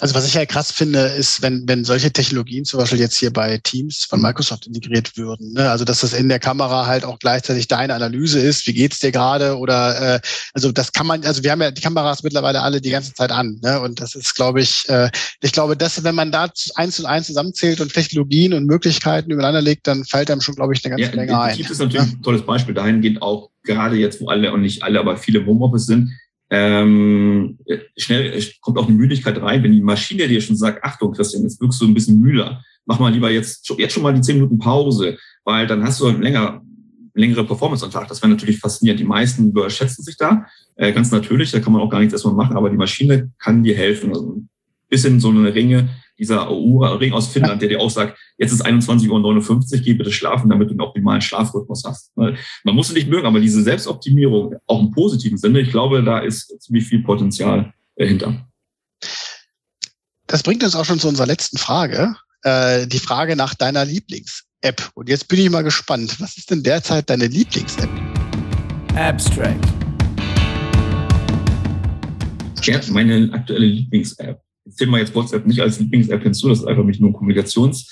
Also 0.00 0.14
was 0.14 0.26
ich 0.26 0.34
ja 0.34 0.44
krass 0.44 0.72
finde, 0.72 1.00
ist, 1.00 1.42
wenn, 1.42 1.64
wenn 1.68 1.84
solche 1.84 2.12
Technologien 2.12 2.64
zum 2.64 2.80
Beispiel 2.80 2.98
jetzt 2.98 3.16
hier 3.16 3.32
bei 3.32 3.58
Teams 3.58 4.04
von 4.04 4.20
Microsoft 4.20 4.66
integriert 4.66 5.16
würden. 5.16 5.52
Ne? 5.52 5.70
Also 5.70 5.84
dass 5.84 6.00
das 6.00 6.12
in 6.12 6.28
der 6.28 6.40
Kamera 6.40 6.86
halt 6.86 7.04
auch 7.04 7.18
gleichzeitig 7.18 7.68
deine 7.68 7.94
Analyse 7.94 8.40
ist, 8.40 8.66
wie 8.66 8.74
geht's 8.74 9.00
dir 9.00 9.12
gerade? 9.12 9.56
Oder 9.56 10.16
äh, 10.16 10.20
also 10.52 10.72
das 10.72 10.92
kann 10.92 11.06
man, 11.06 11.24
also 11.24 11.42
wir 11.42 11.52
haben 11.52 11.62
ja 11.62 11.70
die 11.70 11.80
Kameras 11.80 12.22
mittlerweile 12.22 12.62
alle 12.62 12.80
die 12.80 12.90
ganze 12.90 13.14
Zeit 13.14 13.30
an. 13.30 13.58
Ne? 13.62 13.80
Und 13.80 14.00
das 14.00 14.14
ist, 14.14 14.34
glaube 14.34 14.60
ich, 14.60 14.88
äh, 14.88 15.10
ich 15.42 15.52
glaube, 15.52 15.76
dass 15.76 16.02
wenn 16.02 16.14
man 16.14 16.32
da 16.32 16.50
eins 16.74 16.98
und 16.98 17.06
eins 17.06 17.26
zusammenzählt 17.26 17.80
und 17.80 17.92
Technologien 17.92 18.54
und 18.54 18.66
Möglichkeiten 18.66 19.30
übereinander 19.30 19.62
legt, 19.62 19.86
dann 19.86 20.04
fällt 20.04 20.30
einem 20.30 20.40
schon, 20.40 20.56
glaube 20.56 20.74
ich, 20.74 20.84
eine 20.84 20.96
ganze 20.96 21.10
ja, 21.10 21.16
Menge 21.16 21.40
ein. 21.40 21.56
Teams 21.56 21.70
ist 21.70 21.78
natürlich 21.78 22.06
ja? 22.06 22.12
ein 22.12 22.22
tolles 22.22 22.44
Beispiel. 22.44 22.74
Dahingehend 22.74 23.22
auch 23.22 23.50
gerade 23.62 23.96
jetzt, 23.96 24.20
wo 24.20 24.28
alle 24.28 24.52
und 24.52 24.62
nicht 24.62 24.82
alle, 24.82 25.00
aber 25.00 25.16
viele 25.16 25.40
im 25.40 25.46
Homeoffice 25.46 25.86
sind, 25.86 26.12
ähm, 26.56 27.58
schnell 27.96 28.40
kommt 28.60 28.78
auch 28.78 28.86
eine 28.86 28.96
Müdigkeit 28.96 29.40
rein, 29.42 29.64
wenn 29.64 29.72
die 29.72 29.80
Maschine 29.80 30.28
dir 30.28 30.40
schon 30.40 30.56
sagt, 30.56 30.84
Achtung, 30.84 31.12
Christian, 31.12 31.42
jetzt 31.42 31.60
wirkst 31.60 31.80
du 31.80 31.86
ein 31.86 31.94
bisschen 31.94 32.20
müder. 32.20 32.62
Mach 32.86 33.00
mal 33.00 33.12
lieber 33.12 33.28
jetzt, 33.28 33.68
jetzt 33.76 33.92
schon 33.92 34.04
mal 34.04 34.14
die 34.14 34.20
zehn 34.20 34.36
Minuten 34.36 34.58
Pause, 34.58 35.18
weil 35.42 35.66
dann 35.66 35.82
hast 35.82 36.00
du 36.00 36.06
ein 36.06 36.22
länger, 36.22 36.62
längere 37.14 37.44
Performance 37.44 37.84
am 37.84 37.90
Tag. 37.90 38.06
Das 38.06 38.22
wäre 38.22 38.30
natürlich 38.30 38.60
faszinierend. 38.60 39.00
Die 39.00 39.04
meisten 39.04 39.48
überschätzen 39.48 40.04
sich 40.04 40.16
da, 40.16 40.46
äh, 40.76 40.92
ganz 40.92 41.10
natürlich, 41.10 41.50
da 41.50 41.58
kann 41.58 41.72
man 41.72 41.82
auch 41.82 41.90
gar 41.90 41.98
nichts 41.98 42.12
erstmal 42.12 42.34
machen, 42.34 42.56
aber 42.56 42.70
die 42.70 42.76
Maschine 42.76 43.32
kann 43.40 43.64
dir 43.64 43.74
helfen. 43.74 44.10
Also 44.10 44.36
ein 44.36 44.48
bisschen 44.88 45.18
so 45.18 45.30
eine 45.30 45.52
Ringe, 45.52 45.88
dieser 46.18 46.48
Ring 46.48 47.12
aus 47.12 47.28
Finnland, 47.28 47.60
der 47.60 47.68
dir 47.68 47.80
auch 47.80 47.90
sagt, 47.90 48.18
jetzt 48.38 48.52
ist 48.52 48.64
21.59 48.64 49.78
Uhr, 49.78 49.80
geh 49.82 49.94
bitte 49.94 50.12
schlafen, 50.12 50.48
damit 50.48 50.68
du 50.68 50.72
einen 50.72 50.80
optimalen 50.80 51.20
Schlafrhythmus 51.20 51.84
hast. 51.84 52.12
Man 52.16 52.74
muss 52.74 52.88
es 52.88 52.94
nicht 52.94 53.08
mögen, 53.08 53.26
aber 53.26 53.40
diese 53.40 53.62
Selbstoptimierung, 53.62 54.54
auch 54.66 54.80
im 54.80 54.90
positiven 54.90 55.38
Sinne, 55.38 55.60
ich 55.60 55.70
glaube, 55.70 56.02
da 56.02 56.18
ist 56.18 56.54
ziemlich 56.60 56.86
viel 56.86 57.02
Potenzial 57.02 57.72
dahinter. 57.96 58.46
Das 60.26 60.42
bringt 60.42 60.62
uns 60.64 60.74
auch 60.74 60.84
schon 60.84 60.98
zu 60.98 61.08
unserer 61.08 61.26
letzten 61.26 61.58
Frage. 61.58 62.16
Äh, 62.42 62.86
die 62.86 62.98
Frage 62.98 63.36
nach 63.36 63.54
deiner 63.54 63.84
Lieblings-App. 63.84 64.90
Und 64.94 65.08
jetzt 65.08 65.28
bin 65.28 65.40
ich 65.40 65.50
mal 65.50 65.62
gespannt. 65.62 66.20
Was 66.20 66.36
ist 66.36 66.50
denn 66.50 66.62
derzeit 66.62 67.08
deine 67.10 67.26
Lieblings-App? 67.26 67.90
Abstract. 68.94 69.66
Ja, 72.62 72.80
meine 72.90 73.30
aktuelle 73.32 73.66
Lieblings-App 73.66 74.43
ich 74.74 74.78
zähle 74.78 74.90
mal 74.90 75.00
jetzt 75.00 75.14
WhatsApp 75.14 75.46
nicht 75.46 75.60
als 75.60 75.78
Lieblings-App 75.78 76.22
hinzu, 76.22 76.48
das 76.48 76.58
ist 76.58 76.66
einfach 76.66 76.84
nicht 76.84 77.00
nur 77.00 77.12
Kommunikations- 77.12 77.86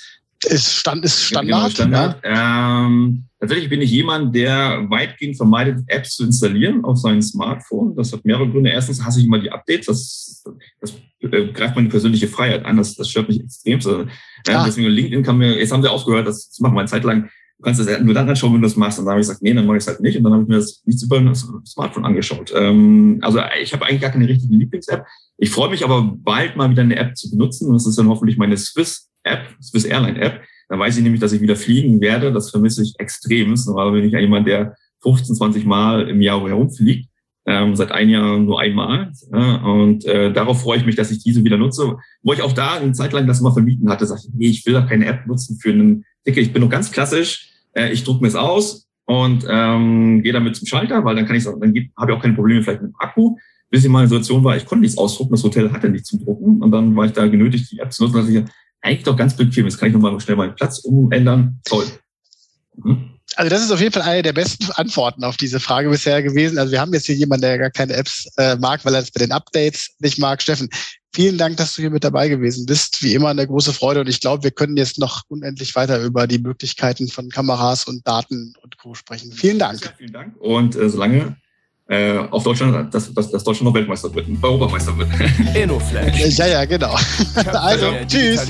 ist, 0.45 0.73
Stand, 0.73 1.05
ist 1.05 1.23
Standard. 1.23 1.45
Genau, 1.45 1.69
Standard. 1.69 2.23
Ja. 2.23 2.85
Ähm, 2.85 3.25
tatsächlich 3.39 3.69
bin 3.69 3.81
ich 3.81 3.91
jemand, 3.91 4.35
der 4.35 4.85
weitgehend 4.89 5.37
vermeidet, 5.37 5.83
Apps 5.87 6.15
zu 6.15 6.25
installieren 6.25 6.83
auf 6.83 6.97
seinem 6.97 7.21
Smartphone. 7.21 7.95
Das 7.95 8.11
hat 8.11 8.25
mehrere 8.25 8.49
Gründe. 8.49 8.69
Erstens 8.69 9.03
hasse 9.03 9.19
ich 9.19 9.25
immer 9.25 9.39
die 9.39 9.51
Updates. 9.51 9.85
Das, 9.85 10.43
das 10.81 10.93
äh, 11.21 11.47
greift 11.51 11.75
meine 11.75 11.89
persönliche 11.89 12.27
Freiheit 12.27 12.65
an. 12.65 12.77
Das, 12.77 12.95
das 12.95 13.09
stört 13.09 13.29
mich 13.29 13.39
extrem. 13.39 13.81
So, 13.81 14.01
äh, 14.01 14.05
deswegen 14.47 14.89
LinkedIn 14.89 15.23
kann 15.23 15.37
mir, 15.37 15.57
jetzt 15.57 15.71
haben 15.71 15.83
sie 15.83 15.91
aufgehört, 15.91 16.27
das 16.27 16.51
zu 16.51 16.61
machen. 16.63 16.77
Eine 16.77 16.87
Zeit 16.87 17.03
lang 17.03 17.29
kannst 17.63 17.79
das 17.79 18.01
nur 18.01 18.13
dann 18.13 18.29
anschauen, 18.29 18.53
wenn 18.53 18.61
du 18.61 18.67
das 18.67 18.75
machst. 18.75 18.99
Und 18.99 19.05
dann 19.05 19.13
habe 19.13 19.21
ich 19.21 19.27
gesagt, 19.27 19.41
nee, 19.41 19.53
dann 19.53 19.65
mache 19.65 19.77
ich 19.77 19.83
es 19.83 19.87
halt 19.87 20.01
nicht. 20.01 20.17
Und 20.17 20.23
dann 20.23 20.33
habe 20.33 20.43
ich 20.43 20.49
mir 20.49 20.55
das 20.55 20.81
nicht 20.85 21.01
über 21.01 21.19
das 21.21 21.47
Smartphone 21.65 22.05
angeschaut. 22.05 22.53
Ähm, 22.55 23.19
also 23.21 23.39
ich 23.61 23.73
habe 23.73 23.85
eigentlich 23.85 24.01
gar 24.01 24.11
keine 24.11 24.27
richtige 24.27 24.53
Lieblings-App. 24.53 25.05
Ich 25.37 25.49
freue 25.49 25.69
mich 25.69 25.83
aber 25.83 26.01
bald 26.03 26.55
mal 26.55 26.69
wieder 26.69 26.81
eine 26.81 26.95
App 26.95 27.15
zu 27.17 27.31
benutzen. 27.31 27.67
Und 27.67 27.73
das 27.75 27.87
ist 27.87 27.97
dann 27.97 28.09
hoffentlich 28.09 28.37
meine 28.37 28.57
Swiss-App, 28.57 29.41
Swiss 29.61 29.85
Airline-App. 29.85 30.41
Da 30.69 30.79
weiß 30.79 30.97
ich 30.97 31.03
nämlich, 31.03 31.21
dass 31.21 31.33
ich 31.33 31.41
wieder 31.41 31.55
fliegen 31.55 32.01
werde. 32.01 32.33
Das 32.33 32.51
vermisse 32.51 32.83
ich 32.83 32.95
extrem. 32.99 33.55
Aber 33.67 33.91
bin 33.91 34.05
ich 34.05 34.13
ja 34.13 34.19
jemand, 34.19 34.47
der 34.47 34.75
15, 35.01 35.35
20 35.35 35.65
Mal 35.65 36.09
im 36.09 36.21
Jahr 36.21 36.41
herumfliegt. 36.47 37.09
Ähm, 37.45 37.75
seit 37.75 37.91
ein 37.91 38.09
Jahr 38.09 38.39
nur 38.39 38.61
einmal. 38.61 39.11
Ja, 39.31 39.55
und 39.63 40.05
äh, 40.05 40.31
darauf 40.31 40.61
freue 40.61 40.77
ich 40.77 40.85
mich, 40.85 40.95
dass 40.95 41.11
ich 41.11 41.21
diese 41.23 41.43
wieder 41.43 41.57
nutze. 41.57 41.97
Wo 42.21 42.33
ich 42.33 42.41
auch 42.41 42.53
da 42.53 42.75
eine 42.75 42.93
Zeit 42.93 43.11
lang 43.11 43.27
das 43.27 43.41
mal 43.41 43.51
vermieten 43.51 43.89
hatte, 43.89 44.05
sage 44.05 44.21
ich, 44.23 44.33
nee, 44.33 44.47
ich 44.47 44.65
will 44.65 44.73
da 44.73 44.81
keine 44.81 45.05
App 45.05 45.27
nutzen 45.27 45.59
für 45.61 45.71
einen 45.71 46.05
Ticket. 46.23 46.43
Ich 46.43 46.53
bin 46.53 46.61
noch 46.61 46.69
ganz 46.69 46.91
klassisch. 46.91 47.52
Äh, 47.73 47.91
ich 47.91 48.03
drucke 48.03 48.21
mir 48.21 48.27
es 48.27 48.35
aus 48.35 48.87
und 49.05 49.45
ähm, 49.49 50.23
gehe 50.23 50.33
damit 50.33 50.55
zum 50.55 50.67
Schalter, 50.67 51.03
weil 51.03 51.15
dann 51.15 51.25
kann 51.25 51.35
ich 51.35 51.43
dann 51.43 51.61
habe 51.61 51.73
ich 52.11 52.17
auch 52.17 52.21
keine 52.21 52.33
Probleme 52.33 52.63
vielleicht 52.63 52.81
mit 52.81 52.91
dem 52.91 52.95
Akku 52.99 53.35
bis 53.73 53.83
ich 53.83 53.89
mal 53.89 54.03
in 54.03 54.07
Situation 54.07 54.43
war, 54.43 54.55
ich 54.55 54.67
konnte 54.67 54.83
nichts 54.83 54.99
ausdrucken, 54.99 55.31
das 55.31 55.43
Hotel 55.43 55.71
hatte 55.71 55.89
nichts 55.89 56.09
zum 56.09 56.23
Drucken 56.23 56.61
und 56.61 56.71
dann 56.71 56.95
war 56.95 57.05
ich 57.05 57.11
da 57.11 57.25
genötigt, 57.25 57.71
die 57.71 57.79
App 57.79 57.91
zu 57.91 58.03
nutzen, 58.03 58.17
dass 58.17 58.29
ich 58.29 58.43
eigentlich 58.81 59.01
doch 59.01 59.17
ganz 59.17 59.35
bequem 59.35 59.65
ist. 59.65 59.79
Kann 59.79 59.87
ich 59.87 59.95
nochmal 59.95 60.19
schnell 60.19 60.37
meinen 60.37 60.53
Platz 60.53 60.77
umändern? 60.77 61.59
Toll. 61.65 61.85
Mhm. 62.75 63.15
Also 63.35 63.49
das 63.49 63.63
ist 63.63 63.71
auf 63.71 63.81
jeden 63.81 63.91
Fall 63.91 64.03
eine 64.03 64.21
der 64.21 64.33
besten 64.33 64.69
Antworten 64.75 65.23
auf 65.23 65.37
diese 65.37 65.59
Frage 65.59 65.89
bisher 65.89 66.21
gewesen. 66.21 66.59
Also 66.59 66.71
wir 66.71 66.79
haben 66.79 66.93
jetzt 66.93 67.07
hier 67.07 67.15
jemanden, 67.15 67.41
der 67.41 67.57
gar 67.57 67.71
keine 67.71 67.93
Apps 67.93 68.27
äh, 68.37 68.55
mag, 68.57 68.85
weil 68.85 68.93
er 68.93 69.01
es 69.01 69.09
bei 69.09 69.25
den 69.25 69.31
Updates 69.31 69.95
nicht 69.97 70.19
mag. 70.19 70.39
Steffen, 70.43 70.69
vielen 71.13 71.37
Dank, 71.37 71.57
dass 71.57 71.75
du 71.75 71.81
hier 71.81 71.91
mit 71.91 72.03
dabei 72.03 72.27
gewesen 72.27 72.65
bist. 72.65 73.03
Wie 73.03 73.13
immer 73.13 73.29
eine 73.29 73.47
große 73.47 73.73
Freude 73.73 74.01
und 74.01 74.09
ich 74.09 74.19
glaube, 74.19 74.43
wir 74.43 74.51
können 74.51 74.75
jetzt 74.77 74.99
noch 74.99 75.23
unendlich 75.27 75.75
weiter 75.75 76.01
über 76.01 76.27
die 76.27 76.39
Möglichkeiten 76.39 77.07
von 77.07 77.29
Kameras 77.29 77.85
und 77.85 78.07
Daten 78.07 78.53
und 78.61 78.77
Co. 78.77 78.93
sprechen. 78.93 79.31
Vielen 79.31 79.59
Dank. 79.59 79.83
Ja, 79.83 79.91
vielen 79.97 80.13
Dank 80.13 80.35
und 80.39 80.75
äh, 80.75 80.89
solange 80.89 81.35
äh, 81.87 82.17
auf 82.17 82.43
Deutschland, 82.43 82.93
dass, 82.93 83.13
dass, 83.13 83.29
dass 83.29 83.43
Deutschland 83.43 83.69
noch 83.69 83.73
Weltmeister 83.73 84.13
wird, 84.15 84.27
Europameister 84.41 84.97
wird. 84.97 85.09
InnoFlash. 85.55 86.37
ja, 86.37 86.47
ja, 86.47 86.63
genau. 86.65 86.97
also, 87.51 87.91
tschüss. 88.07 88.41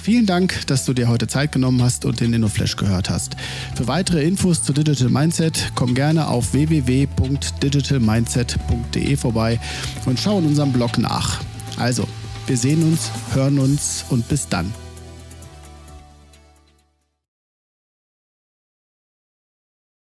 Vielen 0.00 0.26
Dank, 0.26 0.66
dass 0.68 0.84
du 0.86 0.94
dir 0.94 1.08
heute 1.08 1.26
Zeit 1.26 1.50
genommen 1.52 1.82
hast 1.82 2.06
und 2.06 2.20
den 2.20 2.32
InnoFlash 2.32 2.76
gehört 2.76 3.10
hast. 3.10 3.36
Für 3.74 3.86
weitere 3.88 4.24
Infos 4.24 4.62
zu 4.62 4.72
Digital 4.72 5.10
Mindset 5.10 5.72
komm 5.74 5.94
gerne 5.94 6.28
auf 6.28 6.54
www.digitalmindset.de 6.54 9.16
vorbei 9.16 9.60
und 10.06 10.18
schau 10.18 10.38
in 10.38 10.46
unserem 10.46 10.72
Blog 10.72 10.96
nach. 10.96 11.40
Also, 11.78 12.06
wir 12.46 12.56
sehen 12.56 12.82
uns, 12.82 13.10
hören 13.34 13.58
uns 13.58 14.04
und 14.10 14.28
bis 14.28 14.48
dann. 14.48 14.72